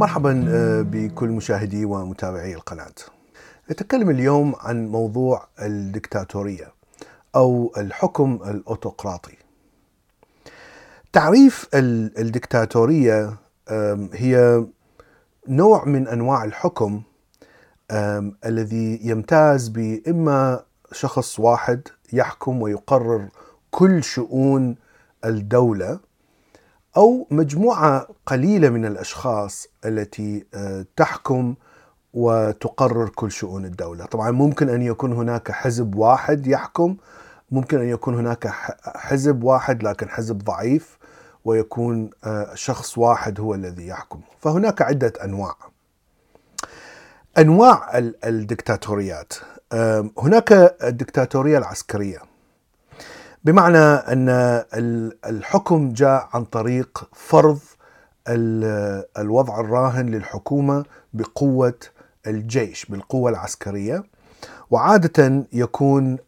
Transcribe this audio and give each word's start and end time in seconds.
مرحبا 0.00 0.44
آه، 0.48 0.82
بكل 0.82 1.28
مشاهدي 1.28 1.84
ومتابعي 1.84 2.54
القناة. 2.54 2.92
نتكلم 3.70 4.10
اليوم 4.10 4.54
عن 4.60 4.88
موضوع 4.88 5.48
الدكتاتورية 5.62 6.72
أو 7.36 7.72
الحكم 7.76 8.38
الأوتقراطي. 8.46 9.36
تعريف 11.12 11.68
ال- 11.74 12.18
الدكتاتورية 12.18 13.36
هي 14.12 14.64
نوع 15.48 15.84
من 15.84 16.08
أنواع 16.08 16.44
الحكم 16.44 17.02
الذي 18.46 19.00
يمتاز 19.02 19.68
بإما 19.68 20.64
شخص 20.92 21.40
واحد 21.40 21.88
يحكم 22.12 22.62
ويقرر 22.62 23.28
كل 23.70 24.04
شؤون 24.04 24.76
الدولة 25.24 26.00
أو 26.96 27.26
مجموعة 27.30 28.08
قليلة 28.26 28.68
من 28.68 28.84
الأشخاص 28.86 29.66
التي 29.84 30.46
آه، 30.54 30.86
تحكم 30.96 31.54
وتقرر 32.14 33.08
كل 33.08 33.30
شؤون 33.32 33.64
الدولة. 33.64 34.04
طبعا 34.04 34.30
ممكن 34.30 34.68
أن 34.68 34.82
يكون 34.82 35.12
هناك 35.12 35.50
حزب 35.50 35.94
واحد 35.94 36.46
يحكم 36.46 36.96
ممكن 37.50 37.78
أن 37.80 37.88
يكون 37.88 38.14
هناك 38.14 38.46
حزب 38.96 39.42
واحد 39.44 39.82
لكن 39.82 40.08
حزب 40.08 40.38
ضعيف 40.38 40.98
ويكون 41.44 42.10
آه، 42.24 42.54
شخص 42.54 42.98
واحد 42.98 43.40
هو 43.40 43.54
الذي 43.54 43.86
يحكم. 43.86 44.20
فهناك 44.40 44.82
عدة 44.82 45.12
أنواع. 45.24 45.54
أنواع 47.38 47.98
ال- 47.98 48.24
الدكتاتوريات. 48.24 49.32
هناك 50.18 50.52
الدكتاتورية 50.84 51.58
العسكرية. 51.58 52.18
بمعنى 53.44 53.78
أن 53.78 54.28
ال- 54.74 55.18
الحكم 55.26 55.92
جاء 55.92 56.28
عن 56.34 56.44
طريق 56.44 57.08
فرض 57.12 57.58
ال- 58.28 59.04
الوضع 59.18 59.60
الراهن 59.60 60.06
للحكومة 60.06 60.84
بقوة 61.12 61.74
الجيش 62.26 62.84
بالقوة 62.86 63.30
العسكرية 63.30 64.04
وعادة 64.70 65.44
يكون 65.52 66.18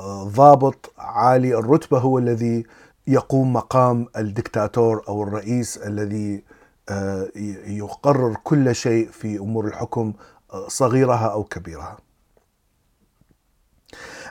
الضابط 0.00 0.92
عالي 0.98 1.54
الرتبة 1.58 1.98
هو 1.98 2.18
الذي 2.18 2.64
يقوم 3.06 3.52
مقام 3.52 4.06
الدكتاتور 4.16 5.04
أو 5.08 5.22
الرئيس 5.22 5.76
الذي 5.78 6.42
آه، 6.88 7.28
يقرر 7.66 8.36
كل 8.44 8.74
شيء 8.74 9.08
في 9.12 9.38
أمور 9.38 9.66
الحكم 9.66 10.12
آه، 10.52 10.68
صغيرها 10.68 11.26
أو 11.26 11.44
كبيرها. 11.44 11.96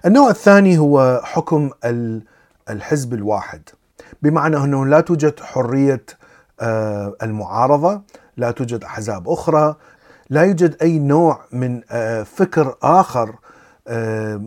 النوع 0.06 0.30
الثاني 0.30 0.78
هو 0.78 1.22
حكم 1.24 1.70
ال- 1.86 2.24
الحزب 2.70 3.14
الواحد 3.14 3.62
بمعنى 4.22 4.58
أنه 4.58 4.86
لا 4.86 5.02
توجد 5.02 5.40
حرية 5.40 6.06
آه، 6.60 7.16
المعارضة، 7.24 8.02
لا 8.38 8.52
توجد 8.52 8.84
أحزاب 8.84 9.30
أخرى، 9.30 9.76
لا 10.30 10.42
يوجد 10.44 10.78
أي 10.82 11.00
نوع 11.00 11.40
من 11.52 11.82
آه، 11.92 12.24
فكر 12.24 12.76
آخر 12.84 13.36
آه، 13.88 14.42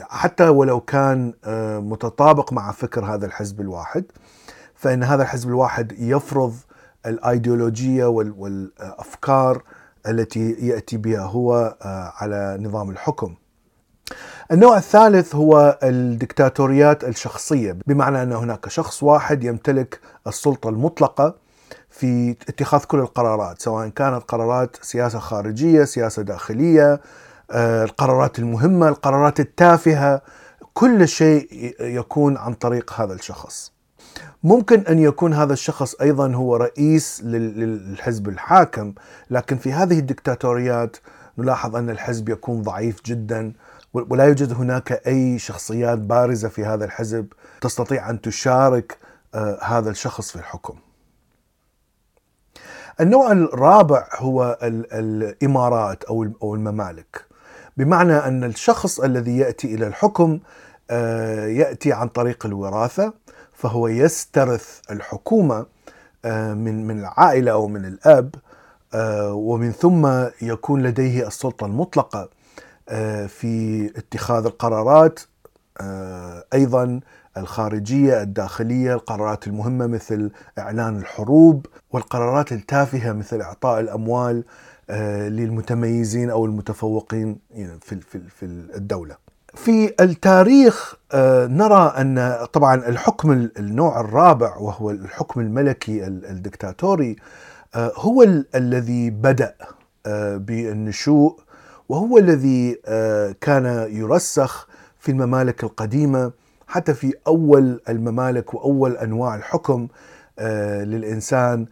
حتى 0.00 0.48
ولو 0.48 0.80
كان 0.80 1.32
متطابق 1.90 2.52
مع 2.52 2.72
فكر 2.72 3.04
هذا 3.04 3.26
الحزب 3.26 3.60
الواحد 3.60 4.04
فإن 4.74 5.02
هذا 5.02 5.22
الحزب 5.22 5.48
الواحد 5.48 5.92
يفرض 5.98 6.54
الأيديولوجية 7.06 8.04
وال- 8.06 8.34
والأفكار 8.38 9.62
التي 10.08 10.50
يأتي 10.50 10.96
بها 10.96 11.20
هو 11.20 11.76
على 12.16 12.58
نظام 12.60 12.90
الحكم. 12.90 13.34
النوع 14.52 14.76
الثالث 14.76 15.34
هو 15.34 15.78
الدكتاتوريات 15.82 17.04
الشخصية 17.04 17.76
بمعنى 17.86 18.22
أن 18.22 18.32
هناك 18.32 18.68
شخص 18.68 19.02
واحد 19.02 19.44
يمتلك 19.44 20.00
السلطة 20.26 20.68
المطلقة 20.68 21.34
في 21.90 22.36
اتخاذ 22.48 22.84
كل 22.84 22.98
القرارات 22.98 23.62
سواء 23.62 23.88
كانت 23.88 24.22
قرارات 24.28 24.76
سياسة 24.82 25.18
خارجية 25.18 25.84
سياسة 25.84 26.22
داخلية 26.22 27.00
آه، 27.50 27.84
القرارات 27.84 28.38
المهمة 28.38 28.88
القرارات 28.88 29.40
التافهة 29.40 30.22
كل 30.74 31.08
شيء 31.08 31.48
يكون 31.80 32.36
عن 32.36 32.54
طريق 32.54 32.92
هذا 33.00 33.14
الشخص. 33.14 33.72
ممكن 34.42 34.80
أن 34.80 34.98
يكون 34.98 35.34
هذا 35.34 35.52
الشخص 35.52 35.94
أيضا 36.00 36.32
هو 36.34 36.56
رئيس 36.56 37.20
لل- 37.24 37.60
للحزب 37.90 38.28
الحاكم 38.28 38.94
لكن 39.30 39.56
في 39.56 39.72
هذه 39.72 39.98
الدكتاتوريات 39.98 40.96
نلاحظ 41.38 41.76
أن 41.76 41.90
الحزب 41.90 42.28
يكون 42.28 42.62
ضعيف 42.62 42.96
جدا 43.06 43.52
ولا 43.94 44.24
يوجد 44.24 44.52
هناك 44.52 44.92
أي 45.06 45.38
شخصيات 45.38 45.98
بارزة 45.98 46.48
في 46.48 46.64
هذا 46.64 46.84
الحزب 46.84 47.26
تستطيع 47.60 48.10
أن 48.10 48.20
تشارك 48.20 48.98
آه، 49.34 49.58
هذا 49.62 49.90
الشخص 49.90 50.30
في 50.30 50.36
الحكم. 50.36 50.74
النوع 53.00 53.32
الرابع 53.32 54.08
هو 54.16 54.58
ال- 54.62 54.92
الإمارات 54.92 56.04
أو 56.04 56.22
الم- 56.22 56.34
أو 56.42 56.54
الممالك 56.54 57.24
بمعنى 57.76 58.12
أن 58.16 58.44
الشخص 58.44 59.00
الذي 59.00 59.38
يأتي 59.38 59.74
إلى 59.74 59.86
الحكم 59.86 60.38
آه، 60.90 61.46
يأتي 61.46 61.92
عن 61.92 62.08
طريق 62.08 62.46
الوراثة 62.46 63.12
فهو 63.52 63.88
يسترث 63.88 64.80
الحكومة 64.90 65.66
آه، 66.24 66.54
من 66.54 66.86
من 66.86 66.98
العائلة 67.00 67.52
أو 67.52 67.68
من 67.68 67.84
الأب 67.84 68.34
ومن 69.32 69.72
ثم 69.72 70.06
يكون 70.42 70.82
لديه 70.82 71.26
السلطة 71.26 71.66
المطلقة 71.66 72.28
في 73.26 73.86
اتخاذ 73.96 74.44
القرارات 74.46 75.20
آه، 75.80 76.44
أيضا 76.54 77.00
الخارجية 77.36 78.22
الداخلية 78.22 78.94
القرارات 78.94 79.46
المهمة 79.46 79.86
مثل 79.86 80.30
إعلان 80.58 80.96
الحروب 80.96 81.66
والقرارات 81.92 82.52
التافهة 82.52 83.12
مثل 83.12 83.40
إعطاء 83.40 83.80
الأموال 83.80 84.44
آه، 84.90 85.28
للمتميزين 85.28 86.30
أو 86.30 86.44
المتفوقين 86.46 87.38
يعني 87.50 87.78
في 87.80 88.00
في 88.40 88.42
الدولة. 88.76 89.16
في 89.54 89.94
التاريخ 90.00 90.94
آه، 91.12 91.46
نرى 91.46 91.94
أن 91.98 92.46
طبعا 92.52 92.74
الحكم 92.74 93.32
ال- 93.32 93.58
النوع 93.58 94.00
الرابع 94.00 94.56
وهو 94.56 94.90
الحكم 94.90 95.40
الملكي 95.40 96.06
ال- 96.06 96.26
الدكتاتوري 96.26 97.16
آه، 97.74 97.92
هو 97.96 98.22
ال- 98.22 98.46
الذي 98.54 99.10
بدأ 99.10 99.54
آه، 100.06 100.36
بالنشوء 100.36 101.40
وهو 101.88 102.18
الذي 102.18 102.80
آه، 102.86 103.34
كان 103.40 103.64
يرسخ 103.90 104.68
في 104.98 105.10
الممالك 105.12 105.64
القديمة 105.64 106.32
حتى 106.68 106.94
في 106.94 107.12
أول 107.26 107.80
الممالك 107.88 108.54
وأول 108.54 108.96
أنواع 108.96 109.34
الحكم 109.34 109.88
آه، 110.38 110.84
للإنسان 110.84 111.66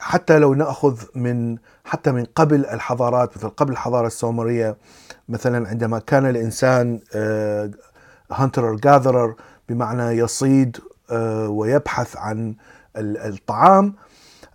حتى 0.00 0.38
لو 0.38 0.54
نأخذ 0.54 1.02
من 1.14 1.56
حتى 1.84 2.12
من 2.12 2.24
قبل 2.24 2.66
الحضارات 2.66 3.36
مثل 3.36 3.48
قبل 3.48 3.72
الحضارة 3.72 4.06
السومرية 4.06 4.76
مثلا 5.28 5.68
عندما 5.68 5.98
كان 5.98 6.26
الإنسان 6.26 7.00
هانتر 8.32 8.74
جاذرر 8.74 9.34
بمعنى 9.68 10.02
يصيد 10.18 10.76
آه، 11.10 11.48
ويبحث 11.48 12.16
عن 12.16 12.54
ال- 12.96 13.18
الطعام 13.18 13.94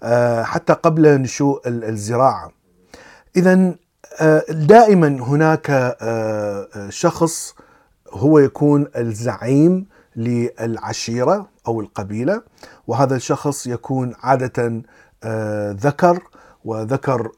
آه، 0.04 0.44
حتى 0.44 0.74
قبل 0.74 1.22
نشوء 1.22 1.68
ال- 1.68 1.84
الزراعة. 1.84 2.52
اذا 3.36 3.76
دائما 4.50 5.08
هناك 5.08 5.70
آه، 5.70 5.96
آه، 6.76 6.90
شخص 6.90 7.56
هو 8.12 8.40
يكون 8.40 8.88
الزعيم 8.96 9.86
للعشيرة 10.16 11.48
أو 11.68 11.82
القبيلة 11.82 12.42
وهذا 12.88 13.16
الشخص 13.16 13.68
يكون 13.68 14.14
عادة 14.24 14.82
آه، 15.24 15.72
ذكر 15.80 16.20
وذكر 16.66 17.32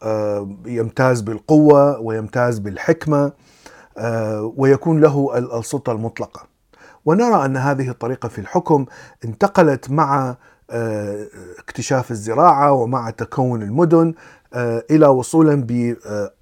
يمتاز 0.65 1.21
بالقوة 1.21 2.00
ويمتاز 2.00 2.59
بالحكمة 2.59 3.31
ويكون 4.57 5.01
له 5.01 5.38
ال- 5.38 5.53
السلطة 5.59 5.91
المطلقة. 5.91 6.47
ونرى 7.06 7.45
أن 7.45 7.57
هذه 7.57 7.89
الطريقة 7.89 8.29
في 8.29 8.39
الحكم 8.39 8.85
انتقلت 9.25 9.89
مع 9.91 10.35
اكتشاف 11.59 12.11
الزراعة 12.11 12.71
ومع 12.71 13.09
تكون 13.09 13.61
المدن 13.61 14.13
إلى 14.92 15.07
وصولا 15.07 15.56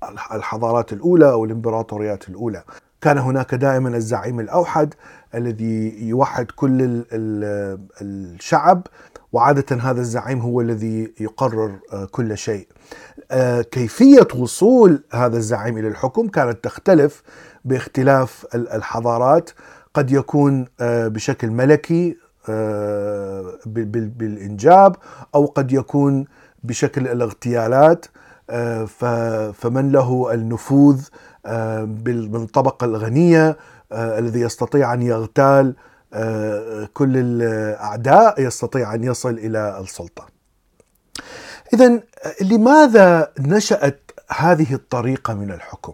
بالحضارات 0.01 0.93
الأولى 0.93 1.31
أو 1.31 1.45
الإمبراطوريات 1.45 2.29
الأولى. 2.29 2.63
كان 3.01 3.17
هناك 3.17 3.55
دائما 3.55 3.89
الزعيم 3.97 4.39
الأوحد 4.39 4.93
الذي 5.35 6.07
يوحد 6.07 6.45
كل 6.55 6.81
ال- 6.81 7.05
ال- 7.11 7.83
الشعب 8.01 8.87
وعادة 9.31 9.75
هذا 9.75 10.01
الزعيم 10.01 10.39
هو 10.39 10.61
الذي 10.61 11.13
يقرر 11.19 11.71
آه، 11.93 12.05
كل 12.05 12.37
شيء. 12.37 12.67
آه، 13.31 13.61
كيفية 13.61 14.27
وصول 14.35 15.03
هذا 15.13 15.37
الزعيم 15.37 15.77
إلى 15.77 15.87
الحكم 15.87 16.27
كانت 16.27 16.63
تختلف 16.63 17.23
باختلاف 17.65 18.45
ال- 18.55 18.69
الحضارات 18.69 19.49
قد 19.93 20.11
يكون 20.11 20.65
آه، 20.79 21.07
بشكل 21.07 21.51
ملكي 21.51 22.17
آه، 22.49 23.53
بال- 23.65 23.85
بال- 23.85 24.09
بالإنجاب 24.09 24.95
أو 25.35 25.45
قد 25.45 25.71
يكون 25.71 26.25
بشكل 26.63 27.07
الاغتيالات 27.07 28.05
آه، 28.49 28.85
فمن 29.51 29.91
له 29.91 30.33
النفوذ 30.33 31.01
آه، 31.45 31.83
من 32.07 32.35
الطبقه 32.43 32.85
الغنية 32.85 33.57
آه، 33.91 34.19
الذي 34.19 34.39
يستطيع 34.41 34.93
أن 34.93 35.01
يغتال 35.01 35.75
آه، 36.13 36.89
كل 36.93 37.17
الأعداء 37.17 38.41
يستطيع 38.41 38.93
أن 38.95 39.03
يصل 39.03 39.29
إلى 39.29 39.79
السلطة. 39.79 40.27
إذا 41.73 41.99
لماذا 42.41 43.31
نشأت 43.39 44.11
هذه 44.29 44.73
الطريقة 44.73 45.33
من 45.33 45.51
الحكم؟ 45.51 45.93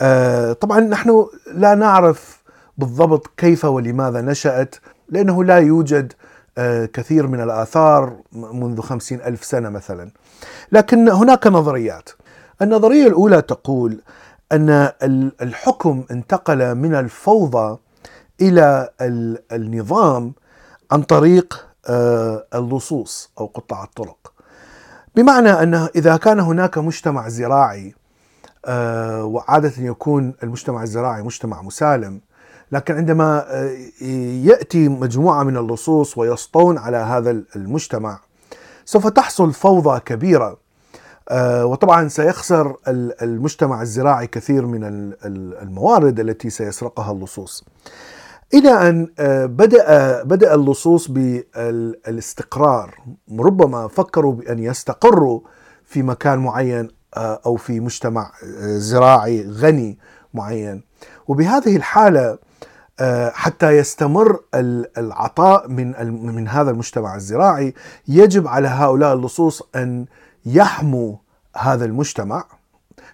آه، 0.00 0.52
طبعا 0.52 0.80
نحن 0.80 1.26
لا 1.52 1.74
نعرف 1.74 2.42
بالضبط 2.78 3.30
كيف 3.36 3.64
ولماذا 3.64 4.20
نشأت 4.20 4.74
لأنه 5.08 5.44
لا 5.44 5.58
يوجد 5.58 6.12
آه، 6.12 6.29
كثير 6.92 7.26
من 7.26 7.40
الآثار 7.40 8.16
منذ 8.32 8.80
خمسين 8.80 9.20
ألف 9.20 9.44
سنة 9.44 9.68
مثلا. 9.68 10.10
لكن 10.72 11.08
هناك 11.08 11.46
نظريات. 11.46 12.10
النظرية 12.62 13.06
الأولى 13.06 13.42
تقول 13.42 14.00
أن 14.52 14.90
الحكم 15.42 16.04
انتقل 16.10 16.74
من 16.74 16.94
الفوضى 16.94 17.78
إلى 18.40 18.90
النظام 19.52 20.32
عن 20.92 21.02
طريق 21.02 21.66
آه، 21.88 22.46
اللصوص 22.54 23.30
أو 23.40 23.46
قطاع 23.46 23.84
الطرق. 23.84 24.32
بمعنى 25.16 25.50
أنه 25.50 25.88
إذا 25.96 26.16
كان 26.16 26.40
هناك 26.40 26.78
مجتمع 26.78 27.28
زراعي 27.28 27.94
آه، 28.64 29.24
وعادة 29.24 29.72
يكون 29.78 30.34
المجتمع 30.42 30.82
الزراعي 30.82 31.22
مجتمع 31.22 31.62
مسالم 31.62 32.20
لكن 32.72 32.94
عندما 32.94 33.44
آه، 33.48 33.76
يأتي 34.44 34.88
مجموعة 34.88 35.42
من 35.42 35.56
اللصوص 35.56 36.18
ويسطون 36.18 36.78
على 36.78 36.96
هذا 36.96 37.42
المجتمع 37.56 38.20
سوف 38.84 39.06
تحصل 39.06 39.52
فوضى 39.52 40.00
كبيرة 40.00 40.58
آه، 41.28 41.66
وطبعا 41.66 42.08
سيخسر 42.08 42.76
المجتمع 43.22 43.82
الزراعي 43.82 44.26
كثير 44.26 44.66
من 44.66 45.12
الموارد 45.62 46.20
التي 46.20 46.50
سيسرقها 46.50 47.12
اللصوص. 47.12 47.64
إلى 48.54 48.88
أن 48.88 49.08
بدأ 49.46 50.22
بدأ 50.22 50.54
اللصوص 50.54 51.10
بالاستقرار 51.10 52.94
ربما 53.38 53.88
فكروا 53.88 54.32
بأن 54.32 54.58
يستقروا 54.58 55.40
في 55.84 56.02
مكان 56.02 56.38
معين 56.38 56.88
آه، 57.16 57.40
أو 57.46 57.56
في 57.56 57.80
مجتمع 57.80 58.32
آه، 58.44 58.78
زراعي 58.78 59.50
غني 59.50 59.98
معين 60.34 60.82
وبهذه 61.28 61.76
الحالة 61.76 62.20
آه، 62.20 62.38
حتى 63.32 63.70
يستمر 63.70 64.40
العطاء 64.98 65.68
من 65.68 65.94
من 66.34 66.48
هذا 66.48 66.70
المجتمع 66.70 67.16
الزراعي 67.16 67.74
يجب 68.08 68.48
على 68.48 68.68
هؤلاء 68.68 69.14
اللصوص 69.14 69.62
أن 69.76 70.06
يحموا 70.46 71.16
هذا 71.56 71.84
المجتمع. 71.84 72.44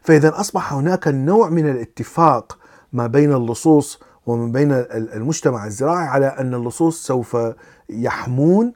فإذا 0.03 0.41
أصبح 0.41 0.73
هناك 0.73 1.09
نوع 1.09 1.49
من 1.49 1.71
الاتفاق 1.71 2.59
ما 2.93 3.06
بين 3.06 3.33
اللصوص 3.33 4.00
وما 4.27 4.53
بين 4.53 4.73
المجتمع 4.93 5.67
الزراعي 5.67 6.06
على 6.06 6.27
أن 6.27 6.55
اللصوص 6.55 7.06
سوف 7.06 7.37
يحمون 7.91 8.73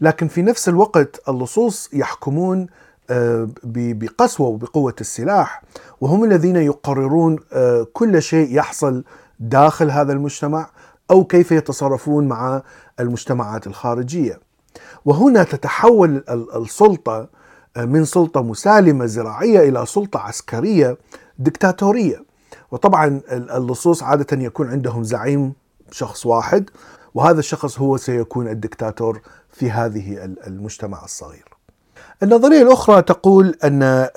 لكن 0.00 0.28
في 0.28 0.42
نفس 0.42 0.68
الوقت 0.68 1.28
اللصوص 1.28 1.90
يحكمون 1.92 2.66
آه، 3.10 3.48
بقسوة 3.64 4.48
وبقوة 4.48 4.94
السلاح 5.00 5.62
وهم 6.00 6.24
الذين 6.24 6.56
يقررون 6.56 7.38
آه، 7.52 7.86
كل 7.92 8.22
شيء 8.22 8.56
يحصل 8.56 9.04
داخل 9.40 9.90
هذا 9.90 10.12
المجتمع 10.12 10.70
أو 11.10 11.24
كيف 11.24 11.52
يتصرفون 11.52 12.28
مع 12.28 12.62
المجتمعات 13.00 13.66
الخارجية. 13.66 14.40
وهنا 15.04 15.42
تتحول 15.42 16.24
السلطة 16.56 17.28
آه، 17.76 17.84
من 17.84 18.04
سلطة 18.04 18.42
مسالمة 18.42 19.06
زراعية 19.06 19.68
إلى 19.68 19.86
سلطة 19.86 20.20
عسكرية 20.20 20.98
دكتاتورية. 21.38 22.24
وطبعا 22.70 23.20
اللصوص 23.30 24.02
عادة 24.02 24.42
يكون 24.42 24.70
عندهم 24.70 25.04
زعيم 25.04 25.52
شخص 25.90 26.26
واحد 26.26 26.70
وهذا 27.14 27.38
الشخص 27.38 27.78
هو 27.78 27.96
سيكون 27.96 28.48
الدكتاتور 28.48 29.20
في 29.50 29.70
هذه 29.70 30.24
المجتمع 30.46 31.04
الصغير. 31.04 31.56
النظرية 32.22 32.62
الأخرى 32.62 33.02
تقول 33.02 33.56
أن 33.64 34.08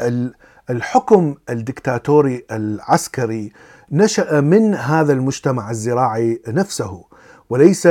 الحكم 0.70 1.36
الدكتاتوري 1.50 2.46
العسكري 2.52 3.54
نشأ 3.92 4.42
من 4.42 4.76
هذا 4.76 5.14
المجتمع 5.14 5.70
الزراعي 5.72 6.42
نفسه 6.48 7.04
وليس 7.50 7.88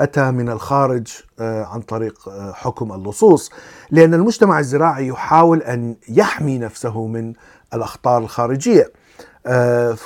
أتى 0.00 0.30
من 0.30 0.48
الخارج 0.48 1.06
عن 1.40 1.80
طريق 1.80 2.18
حكم 2.52 2.92
اللصوص 2.92 3.50
لأن 3.90 4.14
المجتمع 4.14 4.58
الزراعي 4.58 5.06
يحاول 5.06 5.62
أن 5.62 5.96
يحمي 6.08 6.58
نفسه 6.58 7.06
من 7.06 7.32
الأخطار 7.74 8.18
الخارجية 8.18 8.92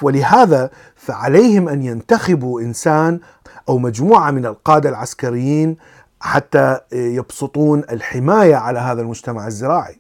ولهذا 0.03 0.71
فعليهم 0.97 1.69
أن 1.69 1.83
ينتخبوا 1.83 2.61
إنسان 2.61 3.21
أو 3.69 3.79
مجموعة 3.79 4.31
من 4.31 4.47
القادة 4.47 4.89
العسكريين 4.89 5.77
حتى 6.21 6.81
يبسطون 6.93 7.83
الحماية 7.91 8.57
على 8.57 8.79
هذا 8.79 9.03
المجتمع 9.03 9.47
الزراعي. 9.47 10.00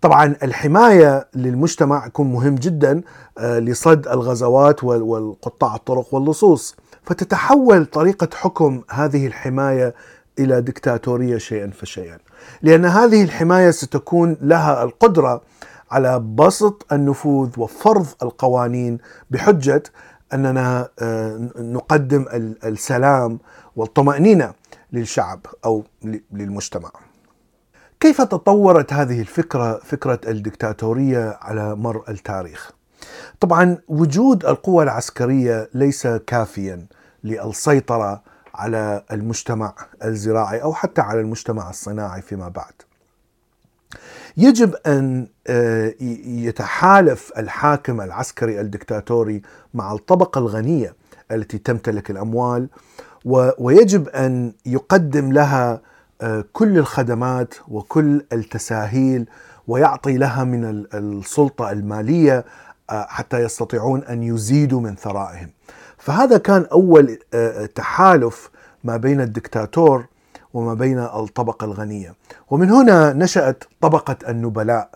طبعا 0.00 0.36
الحماية 0.42 1.28
للمجتمع 1.34 2.06
يكون 2.06 2.32
مهم 2.32 2.54
جدا 2.54 3.02
آه، 3.38 3.58
لصد 3.58 4.08
الغزوات 4.08 4.84
والقطاع 4.84 5.74
الطرق 5.74 6.14
واللصوص، 6.14 6.76
فتتحول 7.02 7.86
طريقة 7.86 8.28
حكم 8.34 8.82
هذه 8.90 9.26
الحماية 9.26 9.94
إلى 10.38 10.60
دكتاتورية 10.60 11.38
شيئا 11.38 11.70
فشيئا. 11.70 12.18
لأن 12.62 12.84
هذه 12.84 13.24
الحماية 13.24 13.70
ستكون 13.70 14.36
لها 14.40 14.82
القدرة 14.82 15.42
على 15.90 16.18
بسط 16.18 16.86
النفوذ 16.92 17.50
وفرض 17.58 18.06
القوانين 18.22 18.98
بحجة 19.30 19.82
أننا 20.32 20.88
آه، 20.98 21.48
نقدم 21.58 22.26
السلام 22.64 23.38
والطمأنينة 23.76 24.52
للشعب 24.92 25.40
أو 25.64 25.84
للمجتمع. 26.32 26.90
كيف 28.00 28.20
تطورت 28.22 28.92
هذه 28.92 29.20
الفكرة 29.20 29.80
فكرة 29.84 30.20
الدكتاتورية 30.26 31.38
على 31.42 31.76
مر 31.76 32.04
التاريخ؟ 32.08 32.70
طبعا 33.40 33.78
وجود 33.88 34.46
القوى 34.46 34.84
العسكرية 34.84 35.68
ليس 35.74 36.06
كافيا 36.06 36.86
للسيطرة 37.24 38.22
على 38.54 39.04
المجتمع 39.12 39.74
الزراعي 40.04 40.62
أو 40.62 40.74
حتى 40.74 41.00
على 41.00 41.20
المجتمع 41.20 41.70
الصناعي 41.70 42.22
فيما 42.22 42.48
بعد. 42.48 42.72
يجب 44.36 44.74
أن 44.86 45.28
آه، 45.46 45.94
يتحالف 46.26 47.32
الحاكم 47.38 48.00
العسكري 48.00 48.60
الدكتاتوري 48.60 49.42
مع 49.74 49.92
الطبقة 49.92 50.38
الغنية 50.38 50.94
التي 51.32 51.58
تمتلك 51.58 52.10
الأموال 52.10 52.68
ويجب 53.58 54.08
أن 54.08 54.52
يقدم 54.66 55.32
لها 55.32 55.80
كل 56.52 56.78
الخدمات 56.78 57.54
وكل 57.68 58.24
التساهيل 58.32 59.28
ويعطي 59.68 60.16
لها 60.16 60.44
من 60.44 60.86
السلطة 60.94 61.70
المالية 61.70 62.44
آه، 62.90 63.06
حتى 63.08 63.42
يستطيعون 63.42 64.04
أن 64.04 64.22
يزيدوا 64.22 64.80
من 64.80 64.96
ثرائهم. 64.96 65.50
فهذا 65.98 66.38
كان 66.38 66.66
أول 66.72 67.18
آه، 67.34 67.66
تحالف 67.66 68.50
ما 68.84 68.96
بين 68.96 69.20
الدكتاتور 69.20 70.06
وما 70.54 70.74
بين 70.74 70.98
الطبقة 70.98 71.64
الغنية، 71.64 72.14
ومن 72.50 72.70
هنا 72.70 73.12
نشأت 73.12 73.64
طبقة 73.80 74.16
النبلاء 74.28 74.90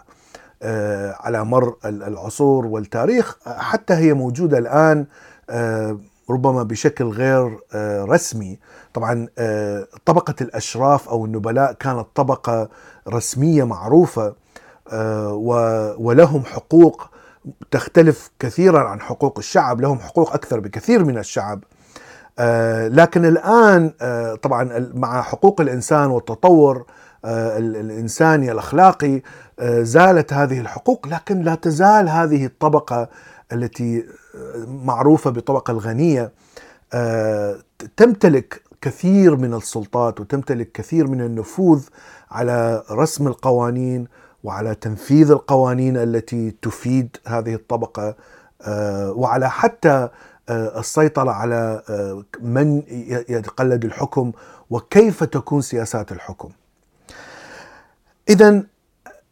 على 1.20 1.44
مر 1.44 1.76
العصور 1.84 2.66
والتاريخ 2.66 3.36
حتى 3.46 3.94
هي 3.94 4.14
موجودة 4.14 4.58
الآن 4.58 5.06
ربما 6.30 6.62
بشكل 6.62 7.04
غير 7.04 7.58
آه، 7.74 8.04
رسمي. 8.04 8.58
طبعا 8.94 9.28
آه، 9.38 9.86
طبقة 10.04 10.34
الأشراف 10.40 11.08
أو 11.08 11.24
النبلاء 11.24 11.72
كانت 11.72 12.06
طبقة 12.14 12.68
رسمية 13.08 13.64
معروفة 13.64 14.34
آه، 14.92 15.34
ولهم 15.98 16.44
حقوق 16.44 17.10
تختلف 17.70 18.30
كثيرا 18.38 18.88
عن 18.88 19.00
حقوق 19.00 19.38
الشعب 19.38 19.80
لهم 19.80 19.98
حقوق 19.98 20.34
أكثر 20.34 20.60
بكثير 20.60 21.04
من 21.04 21.18
الشعب. 21.18 21.64
لكن 22.88 23.24
الآن 23.24 23.92
طبعا 24.42 24.90
مع 24.94 25.22
حقوق 25.22 25.60
الإنسان 25.60 26.10
والتطور 26.10 26.84
الإنساني 27.24 28.52
الأخلاقي 28.52 29.22
زالت 29.62 30.32
هذه 30.32 30.60
الحقوق 30.60 31.08
لكن 31.08 31.42
لا 31.42 31.54
تزال 31.54 32.08
هذه 32.08 32.46
الطبقة 32.46 33.08
التي 33.52 34.06
معروفة 34.66 35.30
بالطبقه 35.30 35.70
الغنية 35.70 36.32
آه، 36.94 37.56
تمتلك 37.96 38.62
كثير 38.80 39.36
من 39.36 39.54
السلطات 39.54 40.20
وتمتلك 40.20 40.72
كثير 40.72 41.06
من 41.06 41.20
النفوذ 41.20 41.84
على 42.30 42.82
رسم 42.90 43.26
القوانين 43.26 44.08
وعلى 44.44 44.74
تنفيذ 44.74 45.30
القوانين 45.30 45.96
التي 45.96 46.50
تفيد 46.62 47.16
هذه 47.26 47.54
الطبقة 47.54 48.14
آه، 48.62 49.12
وعلى 49.12 49.50
حتى 49.50 50.08
آه، 50.48 50.80
السيطرة 50.80 51.30
على 51.30 51.82
من 52.40 52.82
يتقلد 53.28 53.84
الحكم 53.84 54.32
وكيف 54.70 55.24
تكون 55.24 55.60
سياسات 55.60 56.12
الحكم. 56.12 56.50
اذا 58.28 58.62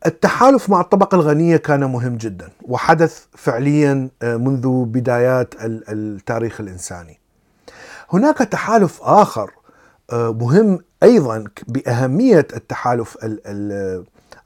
التحالف 0.06 0.70
مع 0.70 0.80
الطبقة 0.80 1.14
الغنية 1.14 1.56
كان 1.56 1.84
مهم 1.84 2.16
جدا 2.16 2.48
وحدث 2.62 3.24
فعليا 3.36 4.08
آه، 4.22 4.36
منذ 4.36 4.84
بدايات 4.84 5.54
التاريخ 5.62 6.60
الإنساني. 6.60 7.20
هناك 8.12 8.38
تحالف 8.38 9.02
آخر 9.02 9.50
آه، 10.12 10.32
مهم 10.32 10.78
أيضا 11.02 11.44
بأهمية 11.68 12.46
التحالف 12.56 13.18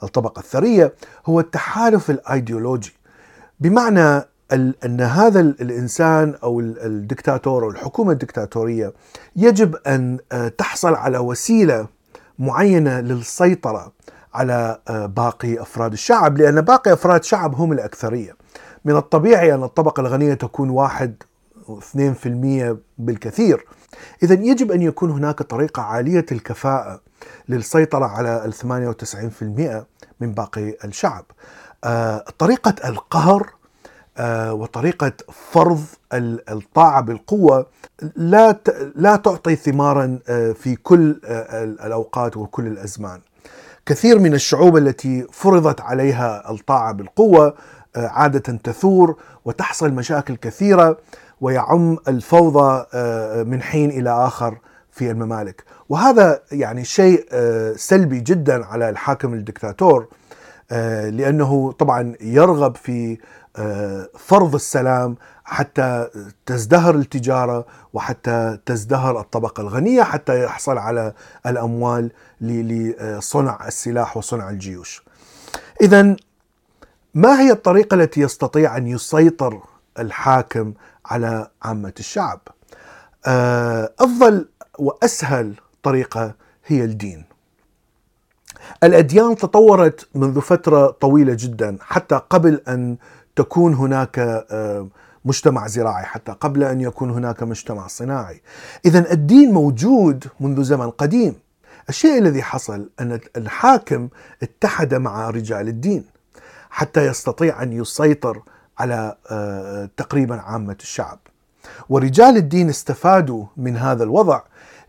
الطبقة 0.02 0.40
الثرية 0.40 0.92
هو 1.26 1.40
التحالف 1.40 2.10
الأيديولوجي. 2.10 2.94
بمعنى 3.60 4.22
أن 4.84 5.00
هذا 5.00 5.40
الإنسان 5.40 6.34
أو 6.42 6.60
الدكتاتور 6.60 7.64
أو 7.64 7.70
الحكومة 7.70 8.12
الدكتاتورية 8.12 8.92
يجب 9.36 9.76
أن 9.86 10.18
تحصل 10.58 10.94
على 10.94 11.18
وسيلة 11.18 11.86
معينة 12.38 13.00
للسيطرة 13.00 13.92
على 14.34 14.78
باقي 15.16 15.62
أفراد 15.62 15.92
الشعب 15.92 16.38
لأن 16.38 16.60
باقي 16.60 16.92
أفراد 16.92 17.20
الشعب 17.20 17.54
هم 17.54 17.72
الأكثرية. 17.72 18.36
من 18.84 18.96
الطبيعي 18.96 19.54
أن 19.54 19.62
الطبقة 19.62 20.00
الغنية 20.00 20.34
تكون 20.34 20.70
واحد 20.70 21.22
2% 21.68 22.76
بالكثير. 22.98 23.66
اذا 24.22 24.34
يجب 24.34 24.72
أن 24.72 24.82
يكون 24.82 25.10
هناك 25.10 25.42
طريقة 25.42 25.82
عالية 25.82 26.26
الكفاءة 26.32 27.00
للسيطرة 27.48 28.04
على 28.06 28.44
ال 28.44 28.54
98% 28.54 29.86
من 30.20 30.32
باقي 30.32 30.76
الشعب. 30.84 31.24
طريقة 32.38 32.74
القهر 32.88 33.50
وطريقة 34.50 35.12
فرض 35.52 35.84
الطاعة 36.12 37.00
بالقوة 37.00 37.66
لا 38.16 38.60
لا 38.94 39.16
تعطي 39.16 39.56
ثمارا 39.56 40.18
في 40.54 40.76
كل 40.82 41.20
الأوقات 41.84 42.36
وكل 42.36 42.66
الأزمان. 42.66 43.20
كثير 43.86 44.18
من 44.18 44.34
الشعوب 44.34 44.76
التي 44.76 45.26
فرضت 45.32 45.80
عليها 45.80 46.50
الطاعة 46.50 46.92
بالقوة 46.92 47.54
عادة 47.96 48.58
تثور 48.64 49.16
وتحصل 49.44 49.92
مشاكل 49.92 50.36
كثيرة 50.36 50.98
ويعم 51.40 51.98
الفوضى 52.08 52.86
من 53.44 53.62
حين 53.62 53.90
إلى 53.90 54.10
آخر 54.10 54.58
في 54.90 55.10
الممالك، 55.10 55.64
وهذا 55.88 56.40
يعني 56.52 56.84
شيء 56.84 57.26
سلبي 57.76 58.20
جدا 58.20 58.64
على 58.64 58.90
الحاكم 58.90 59.34
الدكتاتور 59.34 60.06
لأنه 61.10 61.72
طبعا 61.72 62.14
يرغب 62.20 62.76
في 62.76 63.18
فرض 64.18 64.54
السلام 64.54 65.16
حتى 65.44 66.08
تزدهر 66.46 66.94
التجارة 66.94 67.66
وحتى 67.92 68.58
تزدهر 68.66 69.20
الطبقة 69.20 69.60
الغنية 69.60 70.02
حتى 70.02 70.44
يحصل 70.44 70.78
على 70.78 71.12
الأموال 71.46 72.10
لصنع 72.40 73.68
السلاح 73.68 74.16
وصنع 74.16 74.50
الجيوش. 74.50 75.04
اذا 75.80 76.16
ما 77.14 77.40
هي 77.40 77.52
الطريقة 77.52 77.94
التي 77.94 78.20
يستطيع 78.20 78.76
أن 78.76 78.86
يسيطر 78.86 79.60
الحاكم 79.98 80.72
على 81.06 81.50
عامة 81.62 81.92
الشعب؟ 81.98 82.40
أفضل 84.00 84.48
وأسهل 84.78 85.54
طريقة 85.82 86.34
هي 86.66 86.84
الدين. 86.84 87.24
الأديان 88.84 89.36
تطورت 89.36 90.08
منذ 90.14 90.40
فترة 90.40 90.86
طويلة 90.86 91.36
جدا 91.38 91.76
حتى 91.80 92.20
قبل 92.30 92.60
أن 92.68 92.96
تكون 93.36 93.74
هناك 93.74 94.46
مجتمع 95.24 95.66
زراعي 95.66 96.04
حتى 96.04 96.32
قبل 96.32 96.64
أن 96.64 96.80
يكون 96.80 97.10
هناك 97.10 97.42
مجتمع 97.42 97.86
صناعي. 97.86 98.42
اذا 98.84 99.12
الدين 99.12 99.52
موجود 99.52 100.24
منذ 100.40 100.62
زمن 100.62 100.90
قديم. 100.90 101.34
الشيء 101.88 102.18
الذي 102.18 102.42
حصل 102.42 102.90
أن 103.00 103.20
الحاكم 103.36 104.08
اتحد 104.42 104.94
مع 104.94 105.30
رجال 105.30 105.68
الدين 105.68 106.04
حتى 106.70 107.06
يستطيع 107.06 107.62
أن 107.62 107.72
يسيطر 107.72 108.42
على 108.78 109.16
تقريبا 109.96 110.40
عامة 110.40 110.76
الشعب. 110.80 111.18
ورجال 111.88 112.36
الدين 112.36 112.68
استفادوا 112.68 113.44
من 113.56 113.76
هذا 113.76 114.04
الوضع 114.04 114.40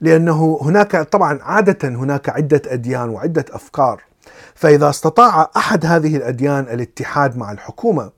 لأنه 0.02 0.60
هناك 0.62 0.96
طبعا 0.96 1.40
عادة 1.42 1.90
هناك 1.90 2.30
عدة 2.30 2.62
أديان 2.66 3.10
وعدة 3.10 3.46
أفكار. 3.52 4.02
فإذا 4.56 4.90
استطاع 4.90 5.52
أحد 5.58 5.86
هذه 5.86 6.18
الأديان 6.18 6.64
الاتحاد 6.64 7.38
مع 7.38 7.52
الحكومة 7.52 8.12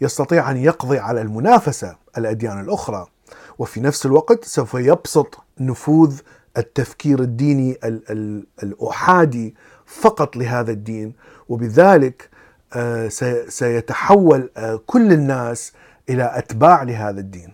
يستطيع 0.00 0.50
أن 0.50 0.56
يقضي 0.56 0.98
على 0.98 1.20
المنافسة 1.20 1.96
الأديان 2.18 2.60
الأخرى. 2.60 3.06
وفي 3.58 3.80
نفس 3.80 4.06
الوقت 4.06 4.44
سوف 4.44 4.74
يبسط 4.74 5.38
نفوذ 5.60 6.18
التفكير 6.56 7.20
الديني 7.20 7.78
الأحادي 8.62 9.54
فقط 9.86 10.36
لهذا 10.36 10.70
الدين. 10.70 11.12
وبذلك 11.48 12.28
سيتحول 13.48 14.50
كل 14.86 15.12
الناس 15.12 15.72
إلى 16.08 16.32
أتباع 16.34 16.82
لهذا 16.82 17.20
الدين. 17.20 17.52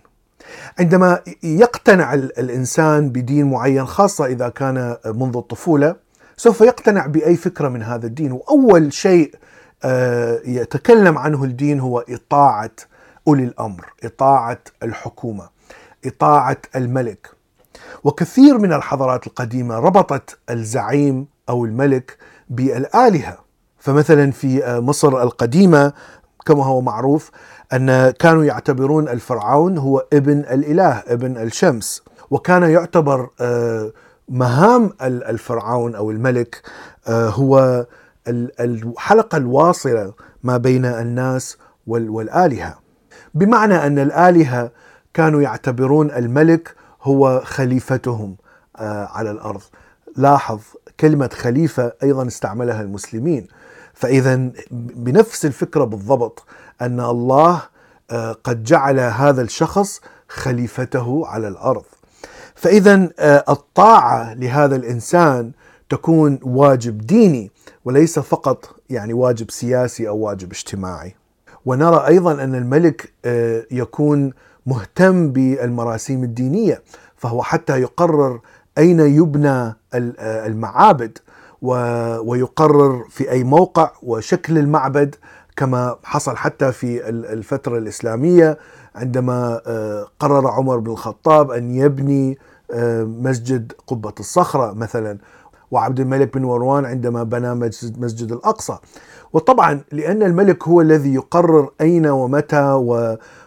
عندما 0.79 1.21
يقتنع 1.43 2.13
الإنسان 2.13 3.09
بدين 3.09 3.51
معين 3.51 3.85
خاصة 3.85 4.25
إذا 4.25 4.49
كان 4.49 4.97
منذ 5.05 5.37
الطفولة 5.37 5.95
سوف 6.37 6.61
يقتنع 6.61 7.05
بأي 7.05 7.35
فكرة 7.35 7.69
من 7.69 7.83
هذا 7.83 8.07
الدين. 8.07 8.31
وأول 8.31 8.93
شيء 8.93 9.35
يتكلم 10.45 11.17
عنه 11.17 11.43
الدين 11.43 11.79
هو 11.79 12.05
إطاعة 12.09 12.71
أولي 13.27 13.43
الأمر، 13.43 13.93
إطاعة 14.03 14.59
الحكومة، 14.83 15.49
إطاعة 16.05 16.57
الملك. 16.75 17.29
وكثير 18.03 18.57
من 18.57 18.73
الحضارات 18.73 19.27
القديمة 19.27 19.79
ربطت 19.79 20.37
الزعيم 20.49 21.27
أو 21.49 21.65
الملك 21.65 22.17
بالآلهة. 22.49 23.37
فمثلا 23.79 24.31
في 24.31 24.79
مصر 24.81 25.23
القديمة 25.23 25.93
كما 26.45 26.65
هو 26.65 26.81
معروف 26.81 27.31
أن 27.73 28.09
كانوا 28.09 28.43
يعتبرون 28.43 29.09
الفرعون 29.09 29.77
هو 29.77 30.05
ابن 30.13 30.39
الإله، 30.39 31.03
ابن 31.07 31.37
الشمس، 31.37 32.03
وكان 32.29 32.63
يعتبر 32.63 33.29
مهام 34.29 34.93
الفرعون 35.01 35.95
أو 35.95 36.11
الملك 36.11 36.61
هو 37.09 37.85
الحلقة 38.59 39.37
الواصلة 39.37 40.13
ما 40.43 40.57
بين 40.57 40.85
الناس 40.85 41.57
والآلهة. 41.87 42.79
بمعنى 43.33 43.75
أن 43.75 43.99
الآلهة 43.99 44.71
كانوا 45.13 45.41
يعتبرون 45.41 46.11
الملك 46.11 46.75
هو 47.03 47.41
خليفتهم 47.45 48.35
على 48.79 49.31
الأرض. 49.31 49.61
لاحظ 50.17 50.59
كلمة 50.99 51.29
خليفة 51.33 51.93
أيضا 52.03 52.27
استعملها 52.27 52.81
المسلمين. 52.81 53.47
فإذا 53.93 54.51
بنفس 54.71 55.45
الفكرة 55.45 55.83
بالضبط 55.83 56.45
أن 56.81 56.99
الله 56.99 57.61
قد 58.43 58.63
جعل 58.63 58.99
هذا 58.99 59.41
الشخص 59.41 60.01
خليفته 60.27 61.27
على 61.27 61.47
الأرض. 61.47 61.83
فإذا 62.55 63.09
الطاعة 63.49 64.33
لهذا 64.33 64.75
الإنسان 64.75 65.51
تكون 65.89 66.39
واجب 66.43 66.97
ديني. 66.97 67.51
وليس 67.85 68.19
فقط 68.19 68.75
يعني 68.89 69.13
واجب 69.13 69.51
سياسي 69.51 70.07
أو 70.07 70.17
واجب 70.17 70.51
اجتماعي. 70.51 71.15
ونرى 71.65 72.07
أيضا 72.07 72.31
أن 72.43 72.55
الملك 72.55 73.13
يكون 73.71 74.33
مهتم 74.65 75.31
بالمراسيم 75.31 76.23
الدينية 76.23 76.81
فهو 77.15 77.43
حتى 77.43 77.81
يقرر 77.81 78.39
أين 78.77 78.99
يبنى 78.99 79.73
المعابد 79.93 81.17
ويقرر 82.21 83.05
في 83.09 83.31
أي 83.31 83.43
موقع 83.43 83.91
وشكل 84.03 84.57
المعبد 84.57 85.15
كما 85.57 85.95
حصل 86.03 86.37
حتى 86.37 86.71
في 86.71 87.09
الفترة 87.09 87.77
الإسلامية 87.77 88.57
عندما 88.95 89.55
قرر 90.19 90.47
عمر 90.47 90.77
بن 90.77 90.91
الخطاب 90.91 91.51
أن 91.51 91.71
يبني 91.75 92.37
مسجد 93.03 93.71
قبة 93.87 94.13
الصخرة 94.19 94.73
مثلا 94.73 95.17
وعبد 95.71 95.99
الملك 95.99 96.33
بن 96.33 96.41
مروان 96.41 96.85
عندما 96.85 97.23
بنى 97.23 97.53
مسجد, 97.97 98.31
الأقصى. 98.31 98.77
وطبعا 99.33 99.81
لأن 99.91 100.23
الملك 100.23 100.67
هو 100.67 100.81
الذي 100.81 101.13
يقرر 101.13 101.71
أين 101.81 102.07
ومتى 102.07 102.73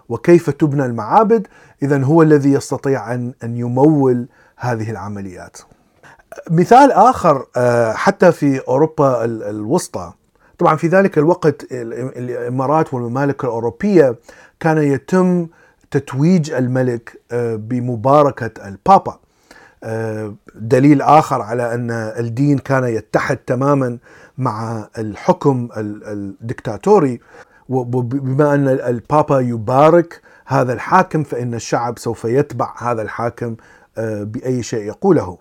وكيف 0.08 0.50
تبنى 0.50 0.84
المعابد 0.86 1.46
إذا 1.82 2.04
هو 2.04 2.22
الذي 2.22 2.52
يستطيع 2.52 3.14
أن 3.14 3.32
يمول 3.42 4.28
هذه 4.56 4.90
العمليات. 4.90 5.56
مثال 6.50 6.92
آخر 6.92 7.46
حتى 7.94 8.32
في 8.32 8.60
أوروبا 8.68 9.24
الوسطى. 9.24 10.12
طبعا 10.58 10.76
في 10.76 10.88
ذلك 10.88 11.18
الوقت 11.18 11.66
الإمارات 11.72 12.94
والممالك 12.94 13.44
الأوروبية 13.44 14.16
كان 14.60 14.78
يتم 14.78 15.46
تتويج 15.90 16.52
الملك 16.52 17.20
بمباركة 17.32 18.68
البابا. 18.68 19.18
دليل 20.54 21.02
آخر 21.02 21.42
على 21.42 21.74
أن 21.74 21.90
الدين 21.90 22.58
كان 22.58 22.84
يتحد 22.84 23.36
تماما 23.36 23.98
مع 24.38 24.88
الحكم 24.98 25.68
الدكتاتوري 25.76 27.20
وبما 27.68 28.54
أن 28.54 28.68
البابا 28.68 29.40
يبارك 29.40 30.20
هذا 30.46 30.72
الحاكم 30.72 31.22
فإن 31.22 31.54
الشعب 31.54 31.98
سوف 31.98 32.24
يتبع 32.24 32.74
هذا 32.78 33.02
الحاكم 33.02 33.56
بأي 33.96 34.62
شيء 34.62 34.82
يقوله. 34.82 35.38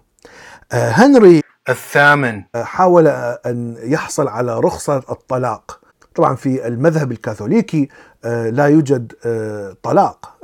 هنري 0.71 1.41
الثامن 1.69 2.43
حاول 2.55 3.07
أن 3.07 3.75
يحصل 3.83 4.27
على 4.27 4.59
رخصة 4.59 4.97
الطلاق. 4.97 5.79
طبعا 6.15 6.35
في 6.35 6.67
المذهب 6.67 7.11
الكاثوليكي 7.11 7.89
لا 8.25 8.65
يوجد 8.65 9.13
طلاق، 9.83 10.37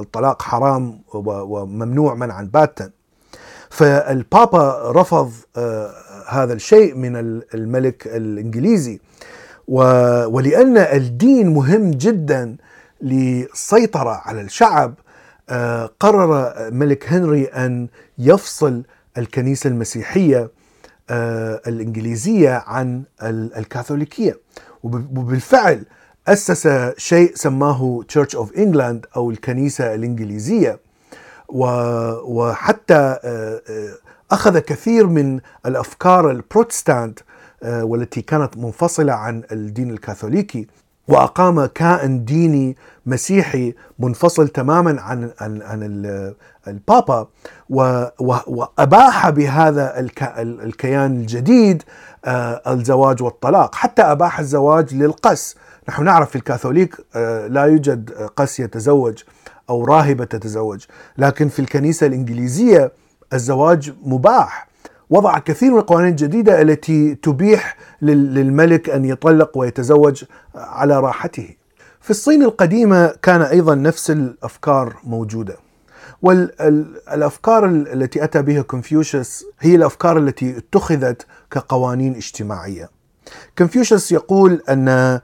الطلاق 0.00 0.42
حرام 0.42 1.02
وممنوع 1.14 2.14
منعا 2.14 2.50
باتا. 2.52 2.90
فالبابا 3.70 4.92
رفض 4.92 5.32
هذا 6.28 6.52
الشيء 6.52 6.94
من 6.94 7.16
الملك 7.54 8.06
الإنجليزي. 8.06 9.00
ولأن 9.68 10.78
الدين 10.78 11.54
مهم 11.54 11.90
جدا 11.90 12.56
للسيطره 13.02 14.22
على 14.24 14.40
الشعب 14.40 14.94
قرر 16.00 16.54
ملك 16.70 17.12
هنري 17.12 17.44
أن 17.44 17.88
يفصل 18.18 18.82
الكنيسة 19.18 19.68
المسيحية 19.68 20.50
الإنجليزية 21.10 22.64
عن 22.66 23.02
الكاثوليكية. 23.22 24.38
وبالفعل 24.82 25.84
أسس 26.28 26.68
شيء 26.96 27.32
سماه 27.34 28.00
Church 28.12 28.36
of 28.38 28.56
England 28.56 29.16
أو 29.16 29.30
الكنيسة 29.30 29.94
الإنجليزية. 29.94 30.80
وحتى 31.52 33.16
أخذ 34.30 34.58
كثير 34.58 35.06
من 35.06 35.40
الأفكار 35.66 36.30
البروتستانت 36.30 37.18
والتي 37.64 38.22
كانت 38.22 38.56
منفصلة 38.56 39.12
عن 39.12 39.42
الدين 39.52 39.90
الكاثوليكي 39.90 40.66
وأقام 41.08 41.66
كائن 41.66 42.24
ديني 42.24 42.76
مسيحي 43.06 43.74
منفصل 43.98 44.48
تماما 44.48 45.00
عن 45.00 45.30
عن 45.40 45.62
عن 45.62 46.32
البابا 46.68 47.28
وأباح 48.46 49.30
بهذا 49.30 50.00
الكيان 50.38 51.16
الجديد 51.16 51.82
الزواج 52.66 53.22
والطلاق. 53.22 53.74
حتى 53.74 54.02
أباح 54.02 54.38
الزواج 54.38 54.94
للقس. 54.94 55.56
نحن 55.88 56.04
نعرف 56.04 56.30
في 56.30 56.36
الكاثوليك 56.36 56.96
لا 57.48 57.64
يوجد 57.64 58.10
قس 58.36 58.60
يتزوج. 58.60 59.22
أو 59.70 59.84
راهبة 59.84 60.24
تتزوج 60.24 60.84
لكن 61.18 61.48
في 61.48 61.58
الكنيسة 61.58 62.06
الإنجليزية 62.06 62.92
الزواج 63.32 63.92
مباح 64.02 64.68
وضع 65.10 65.38
كثير 65.38 65.72
من 65.72 65.78
القوانين 65.78 66.10
الجديدة 66.10 66.62
التي 66.62 67.14
تبيح 67.14 67.76
للملك 68.02 68.90
أن 68.90 69.04
يطلق 69.04 69.58
ويتزوج 69.58 70.24
على 70.54 71.00
راحته. 71.00 71.56
في 72.00 72.10
الصين 72.10 72.42
القديمة 72.42 73.14
كان 73.22 73.42
أيضا 73.42 73.74
نفس 73.74 74.10
الأفكار 74.10 74.96
موجودة. 75.04 75.56
والافكار 76.22 77.66
التي 77.66 78.24
أتى 78.24 78.42
بها 78.42 78.62
كونفوشيوس 78.62 79.44
هي 79.60 79.74
الأفكار 79.74 80.18
التي 80.18 80.58
اتخذت 80.58 81.26
كقوانين 81.50 82.14
اجتماعية. 82.14 82.90
كونفوشيوس 83.58 84.12
يقول 84.12 84.62
أن 84.68 85.20